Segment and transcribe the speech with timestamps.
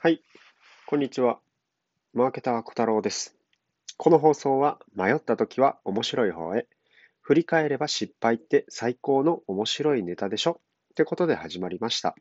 [0.00, 0.22] はい、
[0.86, 1.40] こんにちは。
[2.14, 3.34] マーケター小太郎です。
[3.96, 6.68] この放送は迷った時は面白い方へ。
[7.20, 10.60] 振り返れば失敗って最高の面白いネタでしょ
[10.92, 12.14] ってことで始まりました。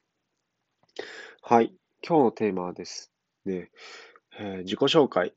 [1.43, 1.71] はい、
[2.03, 3.11] 今日のテーマはです
[3.45, 3.69] ね、
[4.39, 5.35] えー、自己紹介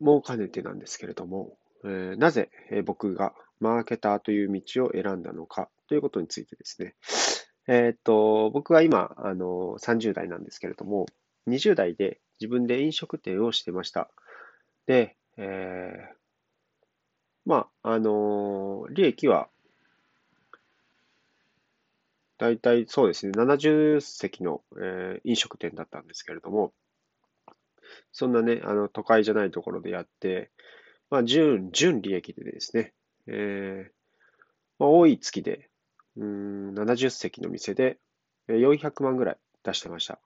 [0.00, 1.56] も兼ねてなんですけれども、
[1.86, 2.50] えー、なぜ
[2.84, 6.94] 僕がマーケターという道を選んだのかということについてですね。
[7.66, 11.06] えー、っと、僕は今、あの、30代なんですけれども、
[11.48, 14.10] 20代で自分で飲食店をしてました。
[14.86, 16.14] で、えー、
[17.46, 19.48] まあ、あのー、利益は、
[22.38, 26.72] 大体そうですね、70席の、えー、飲食店だったんですけれども、
[28.12, 30.50] そんなね、あの、都会じゃないところでやって、
[31.10, 32.94] まあ、純、純利益でですね、
[33.26, 33.92] えー、
[34.78, 35.68] まあ、多い月で、
[36.16, 37.98] うん、70席の店で
[38.48, 40.20] 400万ぐらい出してました。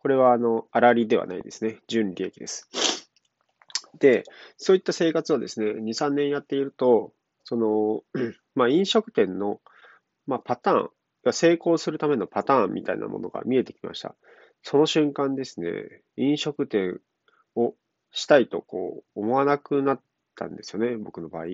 [0.00, 1.80] これは、あの、粗利ではないですね。
[1.88, 2.68] 純利益です。
[3.98, 4.24] で、
[4.56, 7.12] そういった生活をですね、2、3年やっていると、
[7.44, 8.02] その、
[8.54, 9.60] まあ、飲食店の、
[10.26, 10.90] まあ、パターン、
[11.32, 14.14] 成功するためのパターンみたいなものが見えてきました。
[14.62, 17.00] その瞬間ですね、飲食店
[17.54, 17.74] を
[18.10, 20.00] したいとこう思わなくなっ
[20.36, 21.46] たんですよね、僕の場合。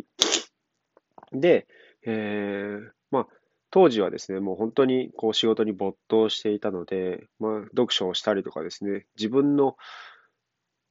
[1.32, 1.66] で、
[2.06, 3.26] えー、まあ、
[3.74, 9.76] 当時はですね、もう本当にこう仕事に没頭していたので、まあ、読書をしたりとかですね、自分の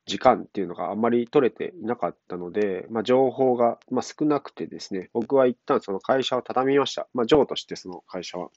[0.05, 7.07] 時間っていうのがあんまり取れていなかったので、まあ、情報が、まあ、少なくてですね、僕は一旦その会社を畳みました。
[7.13, 8.49] まあ、上としてその会社は。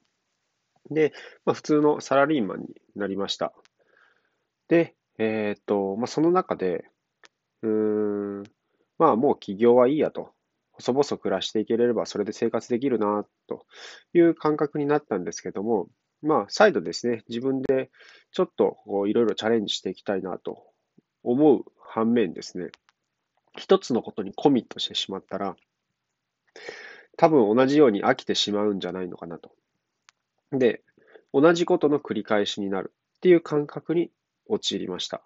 [0.91, 1.13] で、
[1.45, 3.53] まあ、普通のサラリーマンになりました。
[4.67, 6.85] で、えー、っと、まあ、その中で、
[7.63, 8.43] うーん、
[8.99, 10.33] まあもう起業はいいやと。
[10.79, 13.67] 細々暮らしていければそれで生活できるなと
[14.15, 15.89] いう感覚になったんですけども、
[16.23, 17.91] まあ、再度ですね、自分で
[18.33, 20.63] ちょっといろいろチャレンジしていきたいなと
[21.23, 22.69] 思う反面ですね、
[23.57, 25.57] 一つのことにコミットしてしまったら、
[27.17, 29.53] 多分同じように飽きてしまうんじゃないのかなと。
[30.53, 30.83] で、
[31.33, 34.11] 同じことの繰り返しになるっていう感覚に
[34.49, 35.23] 陥りました。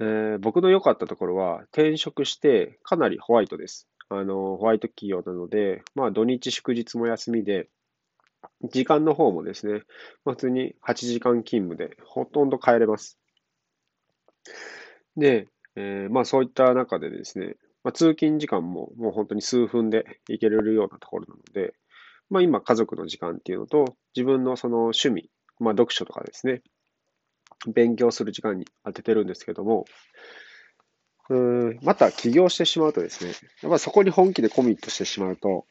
[0.00, 3.88] えー、僕の良かったところは転職してかなりホワイトです。
[4.08, 7.68] あの、ホワイト企業なので、まあ土日祝日も休みで、
[8.62, 9.82] 時間の方もですね、
[10.24, 13.18] まあ、普通に8時間勤務でほとんど帰れます。
[15.16, 21.74] で、えー、まあそういった中でですね、まあ、通勤時間ももう本当に数分で行けれるようなところなので、
[22.30, 26.62] まあ今家族の時間っていうのと、自分のその趣味、まあ読書とかですね、
[27.72, 29.84] 勉強する時間に当ててるんですけども、
[31.30, 35.66] うん、また起業してしまうとですね、やっぱそこに本気でコミットしてしまうと、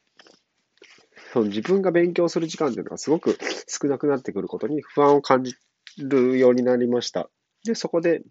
[1.32, 3.38] その自分が勉強する時間っていうのがすごく
[3.68, 5.56] 少なくなってくることに不安を感じ
[5.98, 7.30] るようになりました。
[7.66, 8.24] で、そこで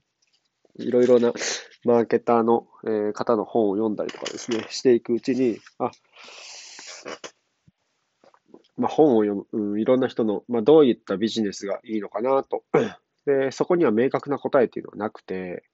[0.78, 1.33] いろいろな
[1.84, 5.91] マーケターの、え方の本を読んだりとかですね、していくうちに、あ、
[8.77, 12.65] まあ、本を読む、うん、いろんな人の、まあ、どういったビジネスがいいのかなと。
[13.27, 15.65] で、そこには明確な答えっていうのはなくて、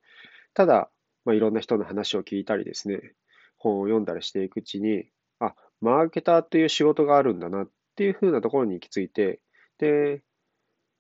[0.55, 0.91] ただ、
[1.25, 3.01] まあ、いろんな人の話を聞いたりですね、
[3.57, 5.05] 本を読んだりしていくうちに、
[5.41, 9.41] あ、マーケターという仕事があるんだなっていうふうなところに行き着いて、
[9.79, 10.23] で、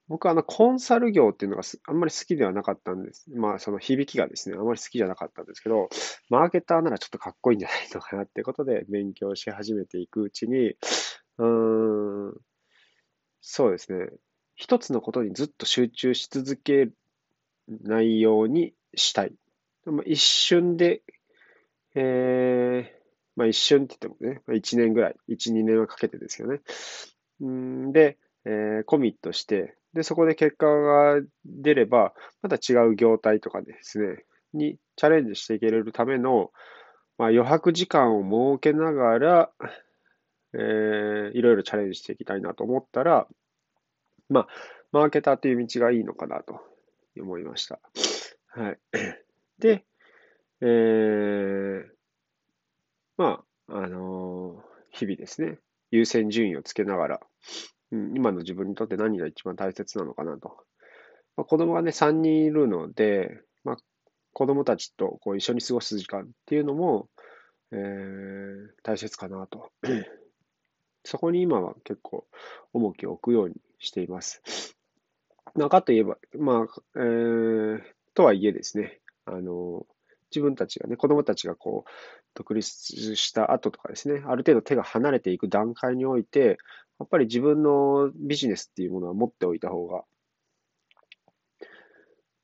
[0.08, 3.30] 僕はあのコンサル業っていうのがあんまり好きではなかったんです。
[3.30, 5.90] まあその響きがですね、あんまり好きじゃなかったんですけど、
[6.30, 10.76] マーケターならちょっとかっこいいんじゃないのかなってことで勉強し始めていくうちに、
[11.36, 12.34] うーん、
[13.42, 14.08] そうですね、
[14.54, 16.88] 一つのことにずっと集中し続け
[17.68, 19.34] ないようにしたい
[19.86, 21.02] まあ、一瞬で、
[21.94, 22.98] えー、
[23.36, 26.60] まあ一瞬って言ってもね、まあ、1年ぐらい、1、2年はかけてですよね。
[27.44, 36.50] んで、えー、コミットして、で、そこで結果が出れば、また違う業態とかですね、にチャレンジしていけれるための、
[37.16, 39.50] まあ、余白時間を設けながら、
[40.54, 43.26] えー、いろいろチャレンジしていきたいなと思ったら、
[44.28, 44.48] まあ、
[44.92, 46.60] マーケターという道がいいのかなと
[47.18, 47.80] 思いました。
[48.48, 48.78] はい。
[49.58, 49.84] で、
[50.60, 51.84] えー、
[53.16, 55.58] まあ、あのー、日々ですね、
[55.90, 57.20] 優先順位をつけながら、
[57.92, 60.56] うん、今の自分にとって何が一番大切なのかなと。
[61.36, 63.76] まあ、子供がね、3人いるので、まあ、
[64.32, 67.08] 子供たちとこう一緒に過ごす時間っていうのも、
[67.72, 69.70] えー、大切かなと。
[71.04, 72.26] そこに今は結構
[72.72, 74.76] 重きを置くようにしています。
[75.54, 77.82] なかといえば、まあ、えー、
[78.14, 79.86] とはいえですね、あの、
[80.30, 81.90] 自分たちがね、子供たちがこう、
[82.34, 86.58] 独立した後とかですね、ある程度手が離れていく段階において、
[86.98, 90.02] やっぱり自分のビジネスっていうものは持っておいた方が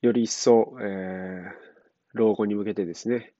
[0.05, 1.51] より一層、えー、
[2.13, 3.33] 老後に向けてですね、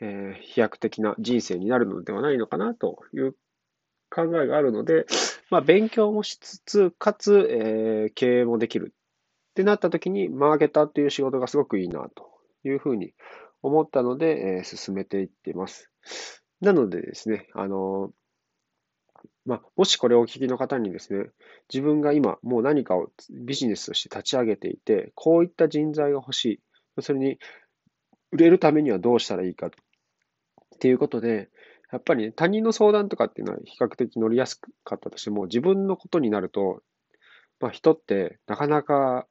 [0.00, 3.32] えー、飛躍的な人生になるのではないのかなという
[4.10, 5.06] 考えがあるので、
[5.50, 12.33] まあ、勉強もしつつ、かつ、えー、経営もできるってなった時に、マーケターという仕事がすごくいいなと
[12.64, 13.14] いうふうに
[13.62, 15.90] 思ったので、えー、進めていっています。
[16.60, 18.12] なのでですね、あの
[19.46, 21.30] まあ、もしこれをお聞きの方にですね、
[21.72, 26.60] 自分が今もう何かをビジネスとして立ち上げていて、こういった人材が欲しい。
[26.96, 27.38] 要するに、
[28.32, 29.70] 売れるためにはどうしたらいいかっ
[30.80, 31.50] ていうことで、
[31.92, 36.82] やっぱり、ね、他人の相談とかっていうのは比較的乗りやすかったとしても、自分のことになると、
[37.60, 39.26] まあ、人ってなかなか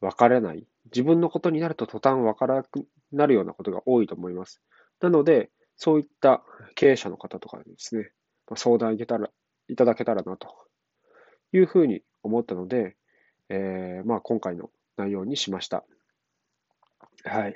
[0.00, 0.66] 分からない。
[0.92, 4.62] 自分のことになると途端分からなくなるようなことが多いと思います。
[5.00, 6.42] なので、そういった
[6.74, 8.10] 経営者の方とかにですね、
[8.56, 9.30] 相談いけたら
[9.68, 10.48] いただけたらなと
[11.52, 12.96] いうふうに思ったので、
[13.48, 15.84] えー、まあ、今回の内容にしました。
[17.24, 17.54] はい。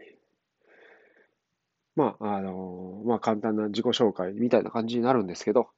[1.97, 5.69] まあ、あの、まあ、簡単な自己紹介みたいな感じになるんですけど、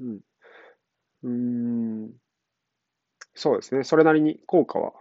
[0.00, 0.20] うん。
[1.22, 2.12] うん、
[3.34, 3.84] そうですね。
[3.84, 4.92] それなりに効果は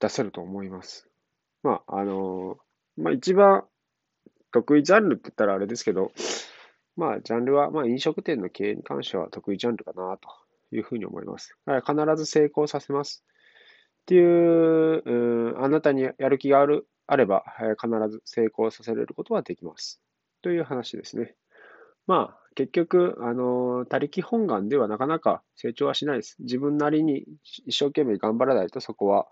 [0.00, 1.08] 出せると思います。
[1.62, 2.58] まあ、あの、
[2.96, 3.64] まあ、一番
[4.52, 6.12] 得意ジャンルって言ったらあれですけど、
[6.96, 10.28] まあ、ジャンルは、まあ、飲食店の経営に関しては得意ジャンルかなと
[10.74, 11.56] いうふうに思います。
[11.66, 13.24] 必ず成功させます。
[14.02, 17.44] っていう、うん、あなたにやる気がある、あれば、
[17.80, 20.00] 必ず成功させれることはできます。
[20.42, 21.34] という話ですね。
[22.06, 26.36] まあ、結局、あの、他力本願ではなかなか成長はしないです。
[26.40, 27.24] 自分なりに
[27.66, 29.28] 一生懸命頑張らないとそこは、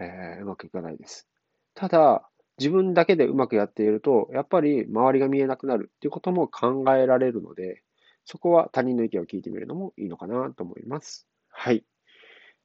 [0.00, 1.28] えー、うまくいかないです。
[1.74, 2.28] ただ、
[2.58, 7.82] 自分だけでうまくやっていると、やっぱり周りが見えなくなるっていうことも考えられるので、
[8.24, 11.26] そこは他人の意見を聞いてみるのもいいのかなと思います。
[11.50, 11.84] はい。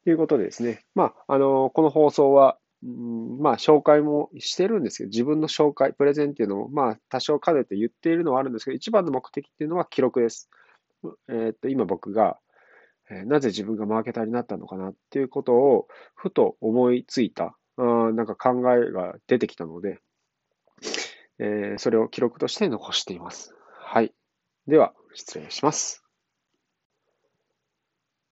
[0.03, 10.49] ということでですね、まあ、あの、この放送は、うん、まあ、紹介もしてるんですけど、自分の紹介、プレゼンっていうのを、まあ、多少兼ねて言っているのはあるんですけど、一番の目的っていうのは記録です。
[11.29, 12.37] えー、っと、今僕が、
[13.25, 17.81] なぜ自分がマーケターになったのかなっていうことを、ふと思いついた、あ
[18.13, 19.99] なんか考えが出てきたので、
[21.39, 23.55] え、それを記録として残しています。
[23.79, 24.13] はい。
[24.67, 26.02] では、失礼します。